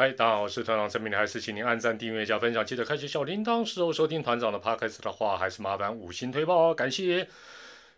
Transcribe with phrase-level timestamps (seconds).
[0.00, 7.28] 嗨，大家好，我是团长陈明，还是请您按赞、订阅、加分享，记得开启小铃铛，时候收听团长的 podcast 的话，还是麻烦五星推报哦，感谢。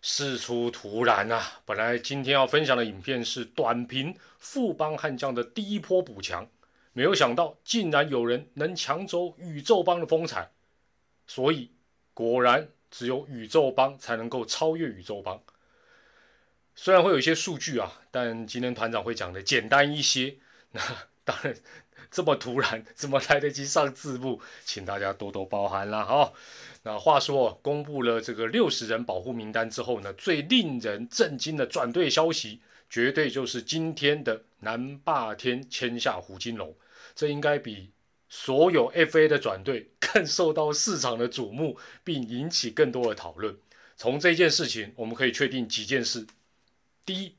[0.01, 6.49] 事出突然啊，本来今天要分享的影片是短评富邦悍将的第一波补强，
[6.93, 10.49] 没有想到竟然有人能抢走宇宙帮的风采，
[11.27, 11.69] 所以
[12.15, 15.39] 果然只有宇宙帮才能够超越宇宙帮。
[16.73, 20.37] 虽然会有一些数据啊，但今天团长会讲的简单一些。
[20.71, 20.81] 那
[21.23, 21.55] 当然。
[22.09, 24.41] 这么突然，怎么来得及上字幕？
[24.65, 26.03] 请大家多多包涵啦！
[26.03, 26.33] 哈，
[26.83, 32.59] 那话说，公布了这个六十人保护名单之后呢，最令人震惊的转队消息，
[32.89, 36.75] 绝对就是今天的南霸天签下胡金龙。
[37.15, 37.91] 这应该比
[38.27, 43.57] 所有 FA 的转队更受到市场的瞩目，并引起更多的讨论。
[43.95, 46.27] 从这件事情，我们可以确定几件事：
[47.05, 47.35] 第一，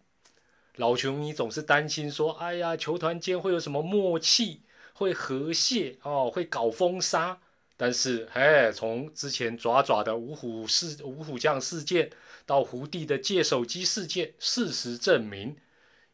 [0.76, 4.62] 老球迷总是担心说：“哎呀，球团间会有什么默契，
[4.94, 7.40] 会和谐哦，会搞封杀。”
[7.76, 12.10] 但是，哎，从之前爪爪的五虎事、五虎将事件，
[12.46, 15.56] 到胡弟的借手机事件，事实证明，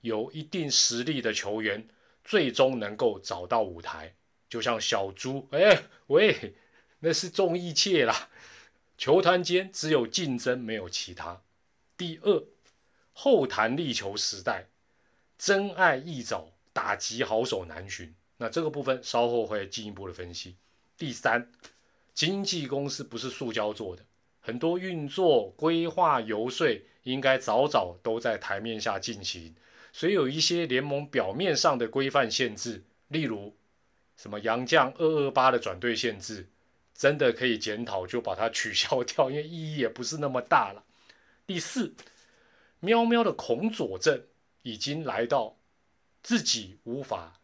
[0.00, 1.86] 有一定实力的球员
[2.24, 4.14] 最终能够找到舞台。
[4.48, 6.54] 就像小猪，哎喂，
[7.00, 8.28] 那是重义切啦。
[8.96, 11.42] 球团间只有竞争，没有其他。
[11.96, 12.42] 第二。
[13.20, 14.68] 后弹力球时代，
[15.36, 18.14] 真爱易找，打击好手难寻。
[18.36, 20.54] 那这个部分稍后会进一步的分析。
[20.96, 21.50] 第三，
[22.14, 24.04] 经纪公司不是塑胶做的，
[24.38, 29.52] 很多运作、规划、游说应该早早都在台面下进行。
[29.92, 33.52] 所以有一些联盟表面上的规范限制，例如
[34.16, 36.48] 什么杨将二二八的转队限制，
[36.94, 40.84] 真的可以检讨就把它取消掉，因为意义也不是那么大了。
[41.44, 41.92] 第四。
[42.80, 44.24] 喵喵的恐佐症
[44.62, 45.58] 已经来到
[46.22, 47.40] 自己无法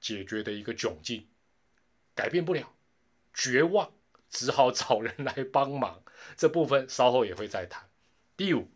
[0.00, 1.26] 解决的一个窘境，
[2.14, 2.74] 改变不了，
[3.34, 3.92] 绝望，
[4.30, 6.02] 只好找人来帮忙。
[6.36, 7.88] 这部分稍后也会再谈。
[8.36, 8.68] 第五，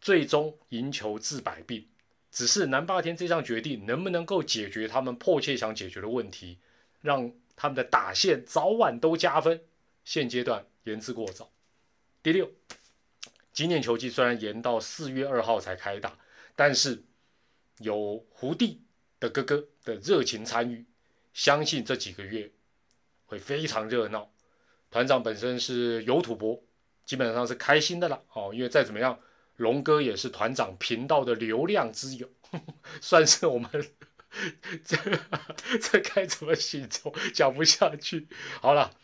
[0.00, 1.88] 最终赢球治百病，
[2.30, 6.58] 只是南霸天这项决定能不能够解决他们迫切想解决的问题，
[7.00, 9.62] 让他们的打线早晚都加分。
[10.04, 11.50] 现阶段言之过早。
[12.22, 12.52] 第六。
[13.56, 16.18] 今年球季虽然延到四月二号才开打，
[16.54, 17.02] 但是
[17.78, 18.82] 有胡弟
[19.18, 20.84] 的哥哥的热情参与，
[21.32, 22.52] 相信这几个月
[23.24, 24.30] 会非常热闹。
[24.90, 26.62] 团长本身是有土博，
[27.06, 29.18] 基本上是开心的了哦，因为再怎么样，
[29.56, 32.28] 龙哥也是团长频道的流量之友，
[33.00, 33.70] 算是我们
[34.84, 34.98] 这
[35.80, 37.14] 这该怎么形容？
[37.32, 38.28] 讲不下去。
[38.60, 38.94] 好了，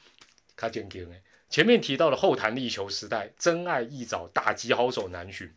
[0.56, 1.22] 卡简给哎。
[1.52, 5.54] 前面提到的后弹力球时代，真爱易找，打击好手难寻。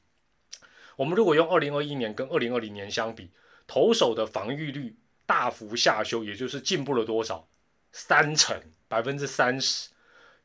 [0.97, 3.31] 我们如果用二零二一年跟二零二零年相比，
[3.65, 7.47] 投手的防御率大幅下修，也就是进步了多少？
[7.93, 9.87] 三成，百分之三十。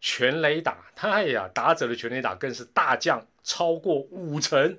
[0.01, 4.79] 全垒打，哎呀，打者的全垒打更是大降超过五成。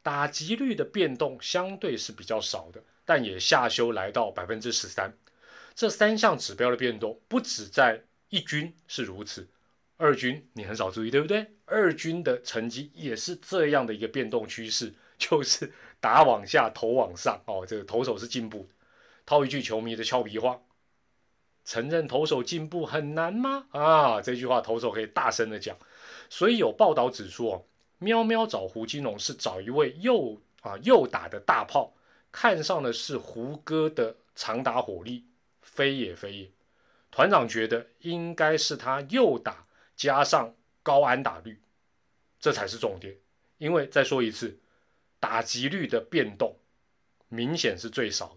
[0.00, 5.12] 打击率的变动相对是比较少的，但也下修来到百分之十三。
[5.74, 9.48] 这三项指标的变动，不止在一军是如此。
[9.98, 11.46] 二军你很少注意，对不对？
[11.64, 17.42] 二军的成绩也是这样的一个变动趋势， 就是打往下，投往上。
[17.46, 18.68] 哦，这个投手是进步。
[19.24, 20.60] 套一句球迷的俏皮话：
[21.64, 23.66] 承认投手进步很难吗？
[23.70, 25.76] 啊，这句话投手可以大声的讲。
[26.28, 27.64] 所以有报道指出，哦，
[27.98, 31.94] 喵喵找胡金龙是找一位右啊右打的大炮，
[32.30, 35.24] 看上的是胡歌的长打火力，
[35.62, 36.50] 非也非也。
[37.10, 39.65] 团长觉得应该是他右打。
[39.96, 41.58] 加上高安打率，
[42.38, 43.16] 这才是重点。
[43.58, 44.58] 因为再说一次，
[45.18, 46.56] 打击率的变动
[47.28, 48.36] 明显是最少的。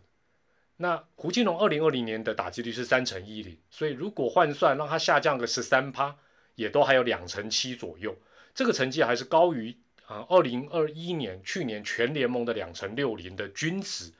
[0.78, 6.16] 那胡金龙二零二零年的打击率是三成一零，所以如果换算让他下降个十三趴，
[6.56, 8.16] 也都还有两成七左右。
[8.56, 14.14] 这个成绩还是高于啊二零二一年去年全联盟的两成六零的均值。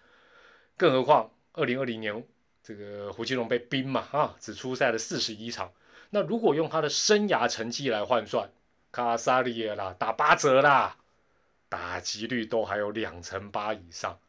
[0.76, 2.22] 更何况二零二零年
[2.62, 5.72] 这个胡金龙被冰嘛啊，只出赛了四十一场。
[6.10, 8.50] 那如果用他的生涯成绩来换算，
[8.92, 10.98] 卡萨利亚啦打八折啦，
[11.70, 14.20] 打击率都还有两成八以上。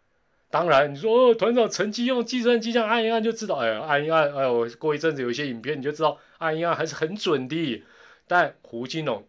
[0.51, 7.85] 当然，你说哦团长成绩用计算机这样按一按就知道，哎，按一按，哎呦，过一阵子有一些影片你就知道按一按还是很准的。
[8.27, 9.27] 但胡金龙，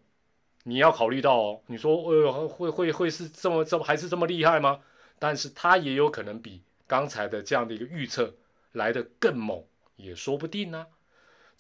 [0.64, 4.82] 你要考虑到哦，你说呃会会会是这么这么还是这么厉害吗？
[5.20, 8.34] 但是他也有可能比刚才的这样的一个预测
[8.72, 9.64] 来的更猛，
[9.96, 10.88] 也说不定呢。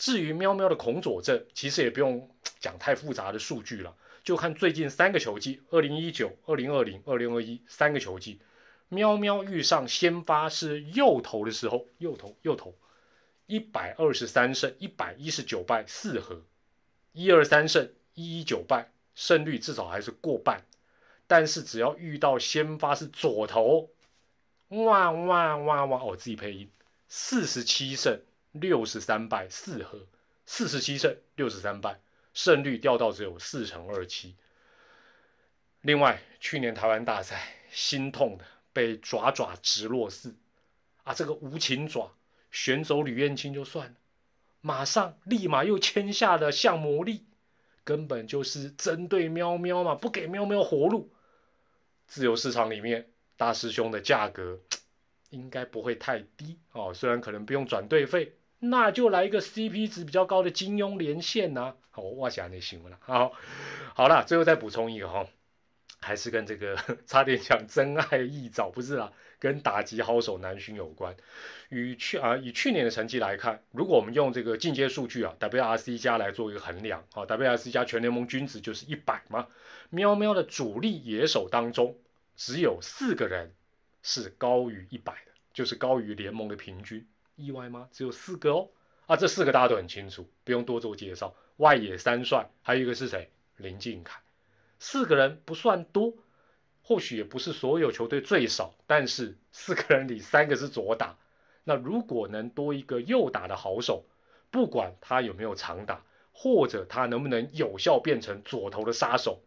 [0.01, 2.27] 至于喵喵的恐左症，其实也不用
[2.59, 8.39] 讲太复杂的数据了，就看最近三个球季：二零一九、二零二零、二零二一三个球季。
[8.89, 12.74] 喵喵遇上先发是右投的时候，右投右投，
[13.45, 16.42] 一百二十三胜一百一十九败四和，
[17.12, 20.65] 一二三胜一一九败，胜率至少还是过半。
[21.27, 23.92] 但是只要遇到先发是左投，
[24.69, 26.71] 哇哇哇哇，我自己配音，
[27.07, 28.19] 四十七胜
[28.51, 30.07] 六十三败四和，
[30.45, 32.00] 四十七胜六十三败，
[32.33, 34.36] 胜率掉到只有四成二七。
[35.81, 40.36] 另外，去年台湾大赛心痛的被爪爪直落四
[41.03, 42.13] 啊，这个无情爪
[42.51, 43.95] 选走吕燕青就算了，
[44.62, 47.25] 马上立马又签下了向魔力，
[47.83, 51.12] 根本就是针对喵喵嘛，不给喵喵活路。
[52.06, 54.59] 自由市场里面，大师兄的价格
[55.30, 61.74] 应该不会太低哦，虽然可能不用转队费，那就来一个 CP 值比较高的金庸连线呐。
[61.90, 62.98] 好，我想那行了。
[63.02, 63.34] 好，
[63.96, 65.28] 好了，最后再补充一个哈。
[66.00, 71.16] 还是跟这个 差点讲真爱易找不是啦，跟打击好手难寻有关。
[71.69, 79.48] 与去啊以去年的成绩来看，如果我们用这个进阶数据啊 WRC 加来做一个衡量啊，WRC 加全联盟均值就是一百嘛。
[79.90, 81.96] 喵喵的主力野手当中，
[82.36, 83.54] 只有四个人
[84.02, 87.06] 是高于一百的，就是高于联盟的平均。
[87.42, 87.90] 意外吗？
[87.92, 88.70] 只有四个哦。
[89.08, 91.36] 啊，这四个大家都很清楚，不用多做介绍。
[91.58, 93.30] 外野三帅，还有一个是谁？
[93.58, 94.22] 林敬凯。
[94.80, 96.14] 四个人不算多，
[96.82, 101.18] 或许也不是所有球队最少，但是四个人里三个是左打，
[101.64, 104.06] 那如果能多一个右打的好手，
[104.50, 109.42] 不管他有没有长打，或者他能不能有效变成左投的杀手，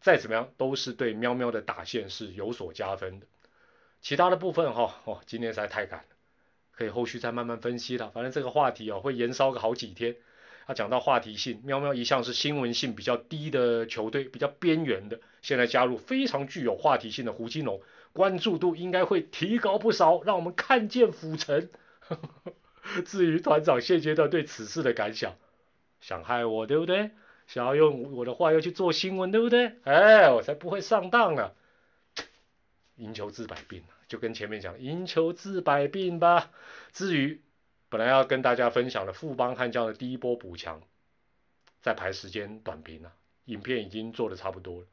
[0.00, 3.26] 再怎么样都是对喵喵的打线是有所加分的。
[4.00, 6.13] 其他的部分哈，哦，今天实在太赶了，
[6.76, 8.10] 可以后续再慢慢分析了。
[8.10, 10.16] 反正这个话题哦，会延烧个好几天。
[10.66, 17.80] 他讲到话题性，喵喵一向是新闻性比较低的球队，比较边缘的，现在加入非常具有话题性的胡金龙，
[18.14, 21.68] 关注度应该会提高不少，让我们看见府城。
[23.04, 25.34] 至于团长现阶段对此事的感想，
[26.00, 27.10] 想害我对不对？
[27.46, 29.72] 想要用我的话要去做新闻对不对？
[29.84, 31.52] 哎，我才不会上当呢。
[32.96, 36.50] 赢球治百病，就跟前面讲，赢球治百病吧。
[36.92, 37.40] 至于。
[37.90, 40.82] 本来要跟大家分享的富邦悍将的第一波补强，
[41.80, 43.12] 在排时间短评了，
[43.44, 44.86] 影片已经做的差不多了，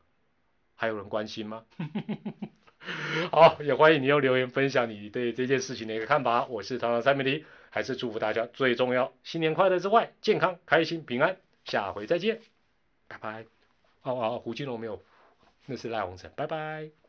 [0.76, 1.66] 还有人关心吗？
[3.32, 6.46] 好，也欢迎你用留言分享你对这件事情的一个看法。
[6.46, 11.38] 我是唐唐三美丽，还是祝福大家最重要，新年快乐之外，健康、开心、平安。
[11.66, 12.40] 下回再见，
[13.08, 13.46] 拜拜。
[14.04, 15.02] 哦哦，胡金龙没有，
[15.66, 17.01] 那是赖鸿成，拜拜。